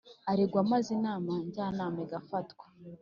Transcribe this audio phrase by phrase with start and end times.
[0.31, 2.55] aregwa maze Inama Njyanama igafata